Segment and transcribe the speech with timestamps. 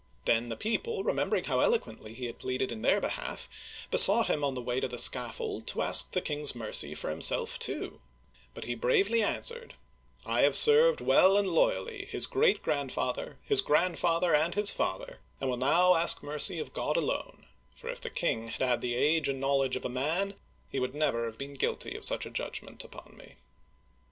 [0.25, 3.47] Then the people, remembering how eloquently he had pleaded in their behalf,
[3.91, 7.59] besought him on the way to the scaffold, to ask the king's mercy for himself,
[7.59, 8.01] too;
[8.55, 9.75] but he bravely answered,"
[10.25, 15.51] I have served well and loyally his great grandfather, his grandfather, and his father, and
[15.51, 17.45] will now ask mercy of God alone,
[17.75, 20.33] for if the king had had the age and knowledge of a man,
[20.71, 23.35] he would never have been guilty of such a judgment upon me."